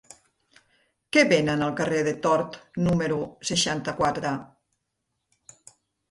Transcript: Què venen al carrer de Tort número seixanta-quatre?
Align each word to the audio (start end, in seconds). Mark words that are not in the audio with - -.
Què 1.17 1.23
venen 1.33 1.59
al 1.65 1.73
carrer 1.81 1.99
de 2.07 2.13
Tort 2.25 2.57
número 2.85 3.19
seixanta-quatre? 3.51 4.31